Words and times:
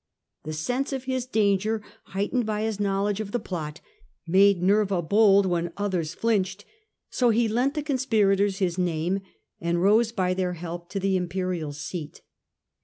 The 0.45 0.53
sense 0.53 0.91
of 0.93 1.03
his 1.03 1.27
danger, 1.27 1.79
heightened 2.05 2.43
by 2.47 2.63
his 2.63 2.79
know 2.79 3.03
ledge 3.03 3.19
of 3.19 3.31
the 3.31 3.39
plot, 3.39 3.81
made 4.25 4.59
Nerva 4.63 4.99
bold 5.03 5.45
when 5.45 5.71
others 5.77 6.15
flinched; 6.15 6.65
so 7.11 7.29
he 7.29 7.47
lent 7.47 7.75
the 7.75 7.83
conspirators 7.83 8.57
his 8.57 8.79
name, 8.79 9.19
and 9.59 9.79
rose 9.83 10.11
by 10.11 10.33
their 10.33 10.53
help 10.53 10.89
to 10.89 10.99
the 10.99 11.15
imperial 11.17 11.71
seat. 11.71 12.23